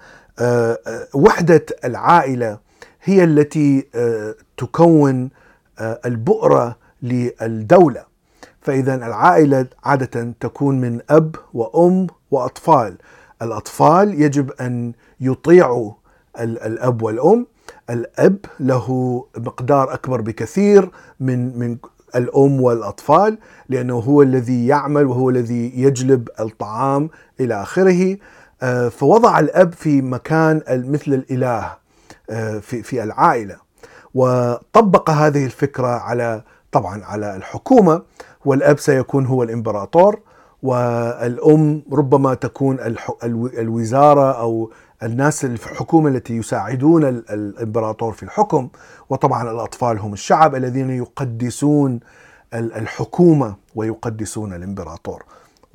وحدة 1.14 1.66
العائلة 1.84 2.65
هي 3.08 3.24
التي 3.24 3.86
تكون 4.56 5.30
البؤرة 5.80 6.76
للدولة. 7.02 8.04
فإذا 8.60 8.94
العائلة 8.94 9.66
عادة 9.84 10.34
تكون 10.40 10.80
من 10.80 11.00
أب 11.10 11.36
وأم 11.54 12.06
وأطفال. 12.30 12.96
الأطفال 13.42 14.22
يجب 14.22 14.50
أن 14.50 14.92
يطيعوا 15.20 15.92
الأب 16.40 17.02
والأم. 17.02 17.46
الأب 17.90 18.36
له 18.60 19.24
مقدار 19.36 19.94
أكبر 19.94 20.20
بكثير 20.20 20.90
من 21.20 21.58
من 21.58 21.76
الأم 22.16 22.60
والأطفال 22.60 23.38
لأنه 23.68 23.94
هو 23.98 24.22
الذي 24.22 24.66
يعمل 24.66 25.06
وهو 25.06 25.30
الذي 25.30 25.72
يجلب 25.82 26.28
الطعام 26.40 27.10
إلى 27.40 27.62
آخره. 27.62 28.16
فوضع 28.90 29.38
الأب 29.38 29.72
في 29.72 30.02
مكان 30.02 30.62
مثل 30.68 31.12
الإله 31.12 31.85
في 32.60 32.82
في 32.82 33.02
العائلة. 33.02 33.56
وطبق 34.14 35.10
هذه 35.10 35.44
الفكرة 35.44 35.86
على 35.86 36.42
طبعا 36.72 37.04
على 37.04 37.36
الحكومة 37.36 38.02
والأب 38.44 38.78
سيكون 38.78 39.26
هو 39.26 39.42
الإمبراطور 39.42 40.20
والأم 40.62 41.82
ربما 41.92 42.34
تكون 42.34 42.78
الوزارة 43.58 44.32
أو 44.32 44.70
الناس 45.02 45.46
في 45.46 45.72
الحكومة 45.72 46.08
التي 46.08 46.36
يساعدون 46.36 47.04
الإمبراطور 47.04 48.12
في 48.12 48.22
الحكم. 48.22 48.68
وطبعا 49.10 49.50
الأطفال 49.50 49.98
هم 49.98 50.12
الشعب 50.12 50.54
الذين 50.54 50.90
يقدسون 50.90 52.00
الحكومة 52.54 53.56
ويقدسون 53.74 54.54
الإمبراطور. 54.54 55.24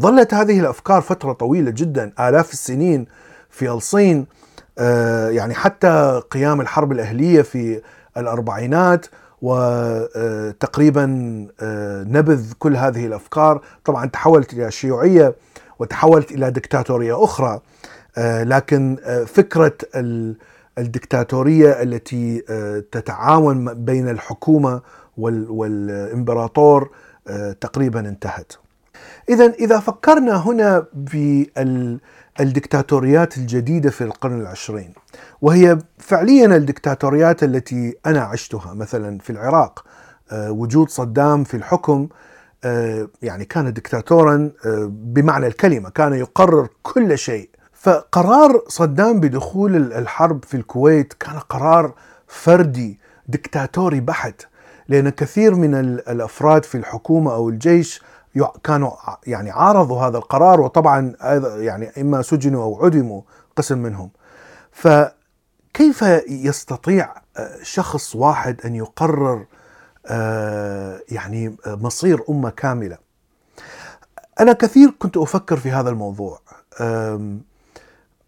ظلت 0.01 0.33
هذه 0.33 0.59
الأفكار 0.59 1.01
فترة 1.01 1.33
طويلة 1.33 1.71
جدا 1.71 2.13
آلاف 2.19 2.53
السنين 2.53 3.05
في 3.49 3.69
الصين. 3.69 4.27
يعني 5.29 5.53
حتى 5.53 6.21
قيام 6.31 6.61
الحرب 6.61 6.91
الأهلية 6.91 7.41
في 7.41 7.81
الأربعينات 8.17 9.05
وتقريبا 9.41 11.05
نبذ 12.07 12.53
كل 12.59 12.75
هذه 12.75 13.05
الأفكار 13.05 13.61
طبعا 13.85 14.05
تحولت 14.05 14.53
إلى 14.53 14.71
شيوعية 14.71 15.35
وتحولت 15.79 16.31
إلى 16.31 16.51
دكتاتورية 16.51 17.23
أخرى 17.23 17.59
لكن 18.43 18.97
فكرة 19.27 19.73
الدكتاتورية 20.77 21.81
التي 21.81 22.39
تتعاون 22.91 23.73
بين 23.85 24.09
الحكومة 24.09 24.81
والإمبراطور 25.17 26.89
تقريبا 27.61 27.99
انتهت. 27.99 28.53
اذا 29.29 29.45
إذا 29.45 29.79
فكرنا 29.79 30.35
هنا 30.47 30.85
بالدكتاتوريات 32.39 33.37
الجديدة 33.37 33.89
في 33.89 34.03
القرن 34.03 34.41
العشرين 34.41 34.93
وهي 35.41 35.77
فعليا 35.97 36.45
الدكتاتوريات 36.45 37.43
التي 37.43 37.95
أنا 38.05 38.21
عشتها 38.21 38.73
مثلا 38.73 39.19
في 39.19 39.29
العراق 39.29 39.85
وجود 40.33 40.89
صدام 40.89 41.43
في 41.43 41.57
الحكم 41.57 42.07
يعني 43.21 43.45
كان 43.49 43.73
دكتاتورا 43.73 44.51
بمعنى 44.89 45.47
الكلمة 45.47 45.89
كان 45.89 46.13
يقرر 46.13 46.67
كل 46.83 47.17
شيء. 47.17 47.49
فقرار 47.73 48.61
صدام 48.67 49.19
بدخول 49.19 49.75
الحرب 49.75 50.45
في 50.45 50.57
الكويت 50.57 51.13
كان 51.13 51.39
قرار 51.39 51.93
فردي 52.27 52.99
دكتاتوري 53.27 53.99
بحت 53.99 54.41
لأن 54.87 55.09
كثير 55.09 55.55
من 55.55 55.75
الأفراد 55.75 56.65
في 56.65 56.75
الحكومة 56.75 57.33
أو 57.33 57.49
الجيش 57.49 58.01
كانوا 58.63 58.91
يعني 59.27 59.51
عارضوا 59.51 60.01
هذا 60.01 60.17
القرار 60.17 60.61
وطبعا 60.61 61.13
يعني 61.57 61.91
إما 62.01 62.21
سجنوا 62.21 62.63
أو 62.63 62.85
عدموا 62.85 63.21
قسم 63.55 63.77
منهم. 63.77 64.09
فكيف 64.71 66.01
يستطيع 66.27 67.13
شخص 67.61 68.15
واحد 68.15 68.61
أن 68.65 68.75
يقرر 68.75 69.45
يعني 71.09 71.55
مصير 71.67 72.23
أمة 72.29 72.49
كاملة؟ 72.49 72.97
أنا 74.39 74.53
كثير 74.53 74.89
كنت 74.99 75.17
أفكر 75.17 75.57
في 75.57 75.71
هذا 75.71 75.89
الموضوع. 75.89 76.39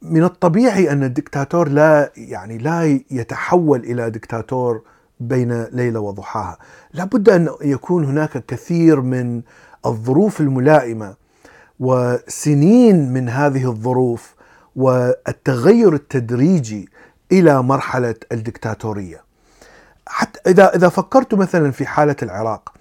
من 0.01 0.23
الطبيعي 0.23 0.91
أن 0.91 1.03
الدكتاتور 1.03 1.69
لا 1.69 2.11
يعني 2.17 2.57
لا 2.57 2.99
يتحول 3.11 3.79
إلى 3.79 4.09
دكتاتور 4.09 4.81
بين 5.19 5.63
ليلة 5.63 5.99
وضحاها. 5.99 6.57
لابد 6.93 7.29
أن 7.29 7.49
يكون 7.61 8.05
هناك 8.05 8.45
كثير 8.45 9.01
من 9.01 9.41
الظروف 9.85 10.41
الملائمة 10.41 11.15
وسنين 11.79 13.13
من 13.13 13.29
هذه 13.29 13.69
الظروف 13.69 14.35
والتغير 14.75 15.93
التدريجي 15.93 16.89
إلى 17.31 17.63
مرحلة 17.63 18.15
الدكتاتورية. 18.31 19.23
حتى 20.07 20.39
إذا 20.49 20.75
إذا 20.75 20.89
فكرت 20.89 21.33
مثلا 21.33 21.71
في 21.71 21.85
حالة 21.85 22.15
العراق 22.23 22.73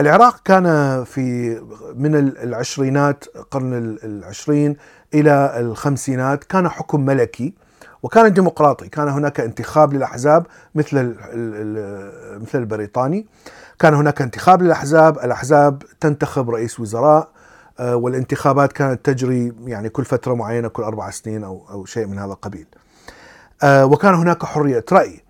العراق 0.00 0.42
كان 0.44 0.64
في 1.04 1.60
من 1.94 2.14
العشرينات 2.14 3.24
قرن 3.50 3.98
العشرين 4.04 4.76
إلى 5.14 5.54
الخمسينات 5.60 6.44
كان 6.44 6.68
حكم 6.68 7.00
ملكي 7.04 7.54
وكان 8.02 8.32
ديمقراطي 8.32 8.88
كان 8.88 9.08
هناك 9.08 9.40
انتخاب 9.40 9.92
للأحزاب 9.92 10.46
مثل 10.74 11.14
مثل 12.40 12.58
البريطاني 12.58 13.26
كان 13.80 13.94
هناك 13.94 14.22
انتخاب 14.22 14.62
للأحزاب 14.62 15.18
الأحزاب 15.18 15.82
تنتخب 16.00 16.50
رئيس 16.50 16.80
وزراء 16.80 17.28
والانتخابات 17.80 18.72
كانت 18.72 19.04
تجري 19.04 19.52
يعني 19.64 19.88
كل 19.88 20.04
فترة 20.04 20.34
معينة 20.34 20.68
كل 20.68 20.82
أربع 20.82 21.10
سنين 21.10 21.44
أو 21.44 21.66
أو 21.70 21.84
شيء 21.84 22.06
من 22.06 22.18
هذا 22.18 22.32
القبيل. 22.32 22.66
وكان 23.64 24.14
هناك 24.14 24.44
حرية 24.44 24.84
رأي 24.92 25.24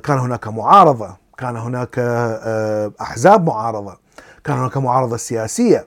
كان 0.00 0.18
هناك 0.18 0.48
معارضة 0.48 1.16
كان 1.38 1.56
هناك 1.56 1.98
أحزاب 3.00 3.46
معارضة 3.46 3.98
كان 4.44 4.58
هناك 4.58 4.76
معارضة 4.76 5.16
سياسية. 5.16 5.86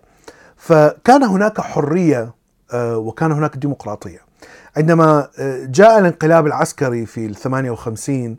فكان 0.58 1.24
هناك 1.24 1.62
حرية 1.62 2.34
وكان 2.76 3.32
هناك 3.32 3.58
ديمقراطية. 3.58 4.19
عندما 4.78 5.28
جاء 5.63 6.00
الانقلاب 6.00 6.48
العسكري 6.48 7.06
في 7.06 7.26
ال 7.26 7.36
58 7.36 8.38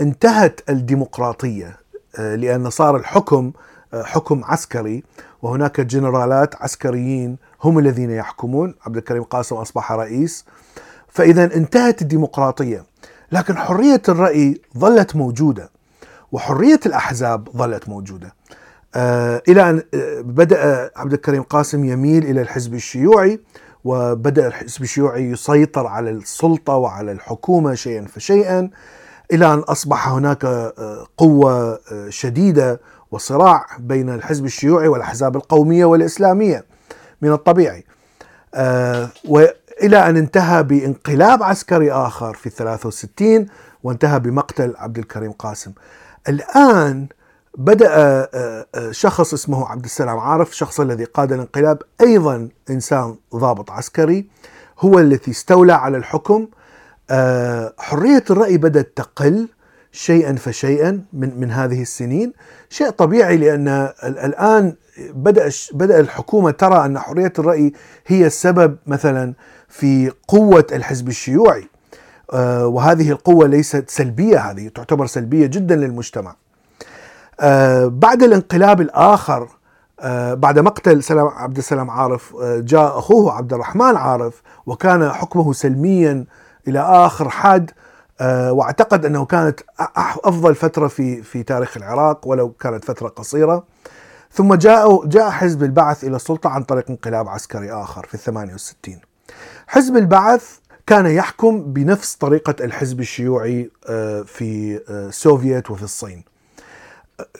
انتهت 0.00 0.60
الديمقراطية. 0.70 1.79
لأن 2.18 2.70
صار 2.70 2.96
الحكم 2.96 3.52
حكم 3.94 4.44
عسكري 4.44 5.02
وهناك 5.42 5.80
جنرالات 5.80 6.62
عسكريين 6.62 7.36
هم 7.64 7.78
الذين 7.78 8.10
يحكمون. 8.10 8.74
عبد 8.86 8.96
الكريم 8.96 9.22
قاسم 9.22 9.56
أصبح 9.56 9.92
رئيس. 9.92 10.44
فإذا 11.08 11.44
انتهت 11.44 12.02
الديمقراطية 12.02 12.84
لكن 13.32 13.56
حرية 13.56 14.02
الرأي 14.08 14.60
ظلت 14.78 15.16
موجودة 15.16 15.70
وحرية 16.32 16.80
الأحزاب 16.86 17.48
ظلت 17.56 17.88
موجودة. 17.88 18.34
آه، 18.94 19.42
إلى 19.48 19.70
أن 19.70 19.82
آه، 19.94 20.20
بدأ 20.20 20.90
عبد 20.96 21.12
الكريم 21.12 21.42
قاسم 21.42 21.84
يميل 21.84 22.24
إلى 22.24 22.40
الحزب 22.40 22.74
الشيوعي 22.74 23.40
وبدأ 23.84 24.46
الحزب 24.46 24.82
الشيوعي 24.82 25.30
يسيطر 25.30 25.86
على 25.86 26.10
السلطة 26.10 26.74
وعلى 26.76 27.12
الحكومة 27.12 27.74
شيئا 27.74 28.06
فشيئا. 28.06 28.70
إلى 29.32 29.54
أن 29.54 29.58
أصبح 29.58 30.08
هناك 30.08 30.44
آه، 30.44 31.06
قوة 31.16 31.80
شديدة 32.08 32.80
وصراع 33.10 33.66
بين 33.78 34.10
الحزب 34.10 34.44
الشيوعي 34.44 34.88
والأحزاب 34.88 35.36
القومية 35.36 35.84
والإسلامية 35.84 36.64
من 37.22 37.32
الطبيعي. 37.32 37.84
وإلى 39.24 40.08
أن 40.08 40.16
انتهى 40.16 40.62
بانقلاب 40.62 41.42
عسكري 41.42 41.92
آخر 41.92 42.34
في 42.34 42.50
63 42.50 43.46
وانتهى 43.82 44.20
بمقتل 44.20 44.74
عبد 44.78 44.98
الكريم 44.98 45.32
قاسم. 45.32 45.72
الآن 46.28 47.08
بدأ 47.58 47.88
آه، 47.90 48.66
آه، 48.74 48.90
شخص 48.90 49.32
اسمه 49.32 49.68
عبد 49.68 49.84
السلام 49.84 50.18
عارف 50.18 50.50
الشخص 50.50 50.80
الذي 50.80 51.04
قاد 51.04 51.32
الانقلاب 51.32 51.82
أيضا 52.00 52.48
إنسان 52.70 53.16
ضابط 53.34 53.70
عسكري 53.70 54.26
هو 54.80 54.98
الذي 54.98 55.30
استولى 55.30 55.72
على 55.72 55.96
الحكم 55.96 56.42
آه، 56.42 56.48
حرية 57.78 58.24
الرأي 58.30 58.58
بدأت 58.58 58.92
تقل 58.96 59.48
شيئا 59.92 60.34
فشيئا 60.34 61.04
من 61.12 61.40
من 61.40 61.50
هذه 61.50 61.82
السنين. 61.82 62.32
شيء 62.68 62.90
طبيعي 62.90 63.36
لأن 63.36 63.68
الآن 64.04 64.74
بدأ 64.98 65.50
بدأ 65.72 66.00
الحكومة 66.00 66.50
ترى 66.50 66.84
أن 66.86 66.98
حرية 66.98 67.32
الرأي 67.38 67.72
هي 68.06 68.26
السبب 68.26 68.76
مثلا 68.86 69.34
في 69.68 70.12
قوة 70.28 70.66
الحزب 70.72 71.08
الشيوعي. 71.08 71.68
وهذه 72.62 73.10
القوة 73.10 73.46
ليست 73.46 73.90
سلبية 73.90 74.38
هذه 74.38 74.68
تعتبر 74.68 75.06
سلبية 75.06 75.46
جدا 75.46 75.76
للمجتمع. 75.76 76.36
آه، 77.40 77.86
بعد 77.86 78.22
الانقلاب 78.22 78.80
الآخر 78.80 79.48
آه، 80.00 80.34
بعد 80.34 80.58
مقتل 80.58 81.02
سلام 81.02 81.26
عبد 81.26 81.56
السلام 81.56 81.90
عارف 81.90 82.36
آه، 82.42 82.58
جاء 82.58 82.98
أخوه 82.98 83.32
عبد 83.32 83.52
الرحمن 83.52 83.96
عارف 83.96 84.42
وكان 84.66 85.08
حكمه 85.08 85.52
سلميا 85.52 86.24
إلى 86.68 86.80
آخر 86.80 87.30
حد 87.30 87.70
واعتقد 88.50 89.06
أنه 89.06 89.24
كانت 89.24 89.60
أفضل 90.24 90.54
فترة 90.54 90.88
في 90.88 91.22
في 91.22 91.42
تاريخ 91.42 91.76
العراق 91.76 92.28
ولو 92.28 92.50
كانت 92.50 92.84
فترة 92.84 93.08
قصيرة. 93.08 93.64
ثم 94.32 94.54
جاء 94.54 95.06
جاء 95.06 95.30
حزب 95.30 95.62
البعث 95.62 96.04
إلى 96.04 96.16
السلطة 96.16 96.50
عن 96.50 96.62
طريق 96.62 96.90
انقلاب 96.90 97.28
عسكري 97.28 97.72
آخر 97.72 98.06
في 98.06 98.16
68 98.16 99.00
حزب 99.66 99.96
البعث 99.96 100.58
كان 100.86 101.06
يحكم 101.06 101.62
بنفس 101.72 102.14
طريقة 102.14 102.54
الحزب 102.64 103.00
الشيوعي 103.00 103.70
في 104.26 104.80
السوفيت 104.90 105.70
وفي 105.70 105.82
الصين. 105.82 106.24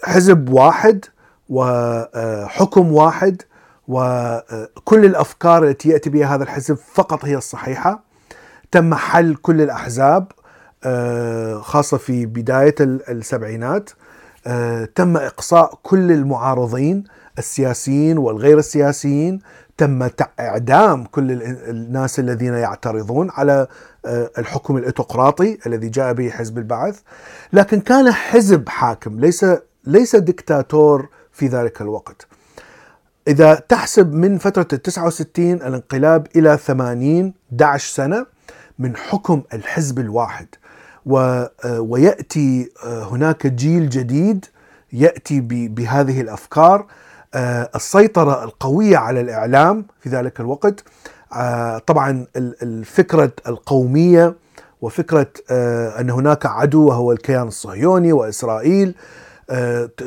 حزب 0.05 0.49
واحد 0.49 1.05
وحكم 1.49 2.93
واحد 2.93 3.43
وكل 3.89 5.05
الأفكار 5.05 5.65
التي 5.65 5.89
يأتي 5.89 6.11
بها 6.11 6.35
هذا 6.35 6.43
الحزب 6.43 6.75
فقط 6.95 7.25
هي 7.25 7.37
الصحيحة. 7.37 8.10
تم 8.73 8.95
حل 8.95 9.35
كل 9.35 9.61
الأحزاب 9.61 10.33
خاصة 11.61 11.97
في 11.97 12.27
بداية 12.27 12.75
السبعينات. 12.81 13.91
تم 14.95 15.17
إقصاء 15.17 15.79
كل 15.83 16.13
المعارضين 16.13 17.05
السياسيين 17.39 18.19
والغير 18.19 18.59
السياسيين. 18.59 19.41
تم 19.77 20.09
إعدام 20.41 21.05
كل 21.05 21.43
الناس 21.43 22.19
الذين 22.19 22.55
يعترضون 22.55 23.31
على 23.31 23.67
الحكم 24.39 24.77
الاوتقراطي 24.77 25.59
الذي 25.67 25.89
جاء 25.89 26.13
به 26.13 26.31
حزب 26.31 26.59
البعث. 26.59 27.01
لكن 27.53 27.81
كان 27.81 28.13
حزب 28.13 28.69
حاكم 28.69 29.21
ليس 29.21 29.47
ليس 29.85 30.17
دكتاتور 30.17 31.09
في 31.33 31.47
ذلك 31.47 31.81
الوقت. 31.81 32.27
إذا 33.29 33.55
تحسب 33.55 34.15
من 34.15 34.39
فترة 34.39 34.69
ال 34.73 34.83
69 34.83 35.53
الانقلاب 35.53 36.27
إلى 36.37 36.57
80 36.57 37.35
11 37.53 37.95
سنة 37.95 38.27
من 38.81 38.97
حكم 38.97 39.43
الحزب 39.55 39.99
الواحد. 39.99 40.47
ويأتي 41.67 42.71
هناك 42.85 43.47
جيل 43.47 43.89
جديد 43.89 44.47
يأتي 44.93 45.41
بهذه 45.69 46.21
الأفكار. 46.21 46.87
السيطرة 47.75 48.45
القوية 48.45 48.97
على 48.97 49.21
الإعلام 49.21 49.85
في 50.01 50.09
ذلك 50.09 50.41
الوقت. 50.41 50.85
طبعا 51.87 52.27
الفكرة 52.37 53.33
القومية 53.49 54.35
وفكرة 54.81 55.27
أن 56.01 56.11
هناك 56.11 56.47
عدو 56.47 56.89
وهو 56.89 57.13
الكيان 57.13 57.49
الصهيوني 57.49 58.13
وإسرائيل. 58.13 58.89
آه، 58.89 58.95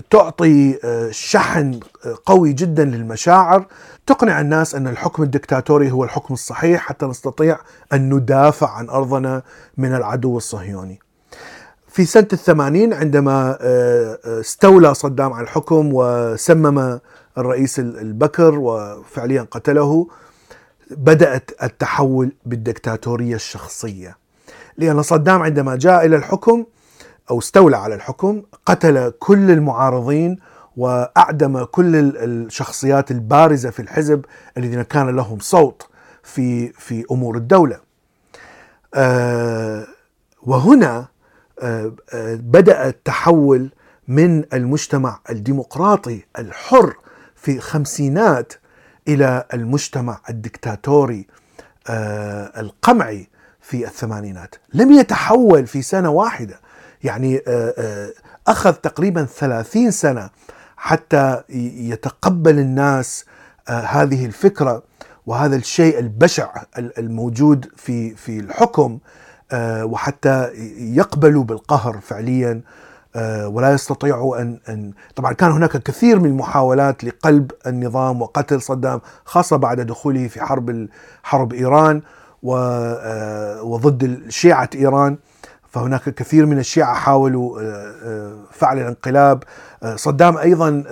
تعطي 0.10 0.80
آه، 0.84 1.12
شحن 1.12 1.80
آه، 2.06 2.16
قوي 2.26 2.54
جدا 2.54 2.86
للمشاعر 2.86 3.66
تقنع 4.06 4.42
الناس 4.42 4.76
أن 4.76 4.88
الحكم 4.88 5.24
الدكتاتوري 5.24 5.92
هو 5.92 6.04
الحكم 6.04 6.34
الصحيح 6.34 6.82
حتى 6.82 7.06
نستطيع 7.06 7.58
أن 7.94 8.14
ندافع 8.14 8.70
عن 8.70 8.90
أرضنا 8.90 9.44
من 9.78 9.96
العدو 9.96 10.38
الصهيوني. 10.38 11.00
في 11.88 12.06
سنة 12.06 12.28
الثمانين 12.34 12.94
عندما 12.94 13.58
استولى 14.26 14.94
صدام 14.94 15.34
على 15.34 15.44
الحكم 15.44 15.90
وسمم 15.94 17.00
الرئيس 17.38 17.80
البكر 17.80 18.60
وفعليا 18.60 19.48
قتله 19.52 20.08
بدأت 20.92 21.52
التحول 21.64 22.32
بالدكتاتورية 22.46 23.36
الشخصية. 23.36 24.18
لأن 24.78 25.02
صدام 25.02 25.42
عندما 25.42 25.76
جاء 25.76 26.06
إلى 26.06 26.16
الحكم 26.16 26.66
أو 27.32 27.40
استولى 27.40 27.78
على 27.78 27.96
الحكم 27.96 28.42
قتل 28.66 29.14
كل 29.20 29.52
المعارضين 29.52 30.38
وأعدم 30.78 31.64
كل 31.64 31.96
الشخصيات 31.96 33.12
البارزة 33.12 33.70
في 33.70 33.82
الحزب 33.82 34.26
الذين 34.58 34.82
كان 34.82 35.16
لهم 35.16 35.40
صوت 35.40 35.88
في 36.24 36.70
في 36.70 37.06
أمور 37.12 37.38
الدولة. 37.38 37.80
آه، 38.96 39.88
وهنا 40.44 41.08
آه، 41.62 41.94
آه، 42.14 42.36
بدأ 42.36 42.88
التحول 42.88 43.70
من 44.08 44.44
المجتمع 44.54 45.20
الديمقراطي 45.30 46.24
الحر 46.40 46.96
في 47.36 47.52
الخمسينات 47.52 48.54
إلى 49.08 49.46
المجتمع 49.54 50.20
الدكتاتوري 50.30 51.28
القمعي 52.58 53.30
في 53.62 53.86
الثمانينات 53.88 54.56
لم 54.74 54.92
يتحول 54.92 55.68
في 55.68 55.82
سنة 55.82 56.10
واحدة 56.10 56.60
يعني 57.04 57.38
آه، 57.48 57.74
آه، 57.78 58.10
أخذ 58.48 58.74
تقريبا 58.74 59.26
ثلاثين 59.26 59.92
سنة 59.92 60.30
حتى 60.78 61.44
يتقبل 61.90 62.60
الناس 62.60 63.26
آه، 63.70 63.82
هذه 63.82 64.26
الفكرة 64.26 64.84
وهذا 65.26 65.56
الشيء 65.56 66.00
البشع 66.00 66.50
الموجود 66.78 67.66
في 67.76 68.16
في 68.16 68.40
الحكم 68.40 69.00
وحتى 69.84 70.50
يقبلوا 70.78 71.44
بالقهر 71.44 72.00
فعليا 72.02 72.62
ولا 73.46 73.74
يستطيعوا 73.74 74.42
أن 74.42 74.60
أن 74.70 74.94
طبعا 75.16 75.34
كان 75.34 75.52
هناك 75.52 75.78
كثير 75.78 76.20
من 76.20 76.26
المحاولات 76.26 77.04
لقلب 77.04 77.52
النظام 77.68 78.22
وقتل 78.22 78.62
صدام 78.62 79.02
خاصة 79.26 79.58
بعد 79.58 79.82
دخوله 79.82 80.28
في 80.28 80.42
حرب 80.42 80.88
حرب 81.24 81.54
إيران 81.54 82.02
وضد 83.64 84.22
شيعه 84.30 84.70
إيران. 84.76 85.18
فهناك 85.74 86.10
كثير 86.10 86.46
من 86.46 86.60
الشيعة 86.60 86.94
حاولوا 86.94 87.62
آه، 87.62 87.94
آه، 88.04 88.36
فعل 88.52 88.80
الانقلاب. 88.80 89.44
آه، 89.84 89.96
صدام 89.96 90.38
أيضا 90.38 90.84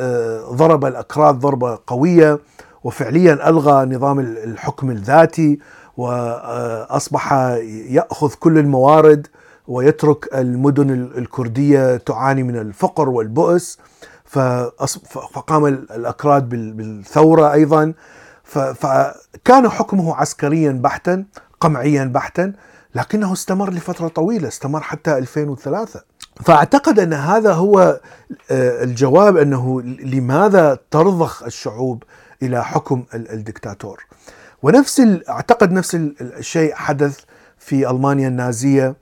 ضرب 0.51 0.85
الأكراد 0.85 1.35
ضربة 1.39 1.79
قوية 1.87 2.39
وفعليا 2.83 3.49
ألغى 3.49 3.95
نظام 3.95 4.19
الحكم 4.19 4.91
الذاتي 4.91 5.59
وأصبح 5.97 7.33
يأخذ 7.89 8.33
كل 8.33 8.57
الموارد 8.57 9.27
ويترك 9.67 10.29
المدن 10.35 10.89
الكردية 11.17 11.97
تعاني 11.97 12.43
من 12.43 12.55
الفقر 12.55 13.09
والبؤس. 13.09 13.79
فقام 15.33 15.65
الأكراد 15.65 16.49
بالثورة 16.49 17.53
أيضا. 17.53 17.93
فكان 18.43 19.69
حكمه 19.69 20.15
عسكريا 20.15 20.71
بحتا 20.71 21.25
قمعيا 21.59 22.05
بحتا. 22.05 22.53
لكنه 22.95 23.33
استمر 23.33 23.69
لفترة 23.73 24.07
طويلة 24.07 24.47
استمر 24.47 24.81
حتى 24.81 25.17
2003 25.17 26.01
فأعتقد 26.45 26.99
أن 26.99 27.13
هذا 27.13 27.53
هو 27.53 27.99
آه، 28.51 28.83
الجواب 28.83 29.37
أنه 29.37 29.81
لماذا 29.81 30.77
ترضخ 30.91 31.43
الشعوب 31.43 32.03
إلى 32.43 32.65
حكم 32.65 33.03
الدكتاتور. 33.13 34.05
ونفس 34.63 35.01
أعتقد 35.29 35.71
نفس 35.71 35.95
الشيء 36.21 36.73
حدث 36.75 37.19
في 37.57 37.89
ألمانيا 37.89 38.27
النازية 38.27 38.95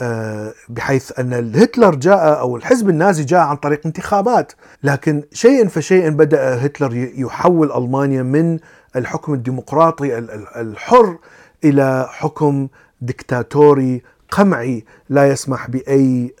آه، 0.00 0.52
بحيث 0.68 1.18
أن 1.18 1.54
هتلر 1.56 1.94
جاء 1.94 2.38
أو 2.38 2.56
الحزب 2.56 2.88
النازي 2.88 3.24
جاء 3.24 3.40
عن 3.40 3.56
طريق 3.56 3.80
انتخابات. 3.86 4.52
لكن 4.82 5.22
شيئا 5.32 5.68
فشيئا 5.68 6.10
بدأ 6.10 6.66
هتلر 6.66 6.94
يحول 7.16 7.72
ألمانيا 7.72 8.22
من 8.22 8.58
الحكم 8.96 9.34
الديمقراطي 9.34 10.18
الحر 10.56 11.18
إلى 11.64 12.08
حكم 12.10 12.68
دكتاتوري 13.00 14.02
قمعي 14.30 14.84
لا 15.08 15.28
يسمح 15.28 15.70
بأي 15.70 16.34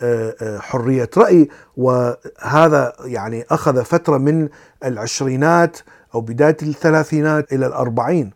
حرية 0.58 1.10
رأي. 1.16 1.48
وهذا 1.76 2.92
يعني 3.04 3.44
أخذ 3.50 3.84
فترة 3.84 4.18
من 4.18 4.48
العشرينات 4.84 5.78
أو 6.14 6.20
بداية 6.20 6.56
الثلاثينات 6.62 7.52
إلى 7.52 7.66
الأربعين. 7.66 8.30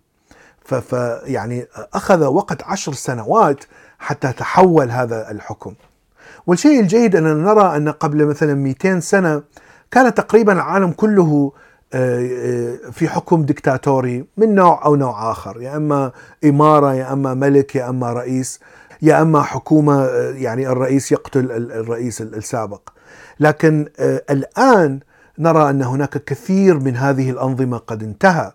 فيعني 0.64 1.66
أخذ 1.94 2.24
وقت 2.24 2.62
عشر 2.62 2.92
سنوات 2.92 3.64
حتى 3.98 4.32
تحول 4.32 4.90
هذا 4.90 5.30
الحكم. 5.30 5.74
والشيء 6.46 6.80
الجيد 6.80 7.16
أننا 7.16 7.34
نرى 7.34 7.76
أن 7.76 7.88
قبل 7.88 8.26
مثلا 8.26 8.54
200 8.54 9.00
سنة 9.00 9.42
كان 9.90 10.14
تقريبا 10.14 10.52
العالم 10.52 10.92
كله 10.92 11.52
في 12.92 13.08
حكم 13.08 13.42
دكتاتوري 13.42 14.24
من 14.36 14.54
نوع 14.54 14.84
أو 14.84 14.96
نوع 14.96 15.30
آخر 15.30 15.62
يا 15.62 15.76
إما 15.76 16.12
إمارة 16.44 16.94
يا 16.94 17.12
إما 17.12 17.34
ملك 17.34 17.76
يا 17.76 17.88
إما 17.88 18.12
رئيس 18.12 18.60
يا 19.02 19.22
إما 19.22 19.42
حكومة 19.42 20.06
يعني 20.30 20.68
الرئيس 20.68 21.12
يقتل 21.12 21.50
الرئيس 21.72 22.22
السابق. 22.22 22.80
لكن 23.40 23.88
الآن 24.30 25.00
نرى 25.38 25.70
أن 25.70 25.82
هناك 25.82 26.24
كثير 26.24 26.78
من 26.80 26.96
هذه 26.96 27.30
الأنظمة 27.30 27.78
قد 27.78 28.02
انتهى 28.02 28.52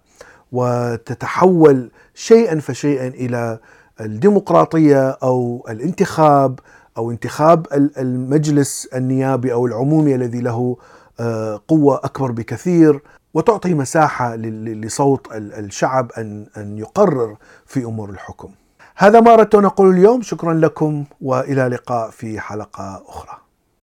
وتتحول 0.51 1.91
شيئا 2.13 2.59
فشيئا 2.59 3.07
إلى 3.07 3.59
الديمقراطية 4.01 5.09
أو 5.09 5.65
الانتخاب 5.69 6.59
أو 6.97 7.11
انتخاب 7.11 7.67
المجلس 7.97 8.89
النيابي 8.95 9.53
أو 9.53 9.65
العمومي 9.65 10.15
الذي 10.15 10.41
له 10.41 10.77
قوة 11.67 11.95
أكبر 12.03 12.31
بكثير. 12.31 13.01
وتعطي 13.33 13.73
مساحة 13.73 14.35
لصوت 14.35 15.27
الشعب 15.31 16.11
أن 16.11 16.47
أن 16.57 16.77
يقرر 16.77 17.37
في 17.65 17.83
أمور 17.83 18.09
الحكم. 18.09 18.51
هذا 18.95 19.19
ما 19.19 19.33
أردت 19.33 19.55
أن 19.55 19.65
أقول 19.65 19.89
اليوم، 19.89 20.21
شكرا 20.21 20.53
لكم 20.53 21.05
وإلى 21.21 21.67
لقاء 21.67 22.09
في 22.09 22.39
حلقة 22.39 23.03
أخرى. 23.07 23.42